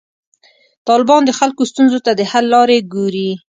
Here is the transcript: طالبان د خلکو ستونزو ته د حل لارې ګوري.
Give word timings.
طالبان 0.87 1.21
د 1.25 1.31
خلکو 1.39 1.61
ستونزو 1.71 1.99
ته 2.05 2.11
د 2.15 2.21
حل 2.31 2.45
لارې 2.55 2.77
ګوري. 2.93 3.31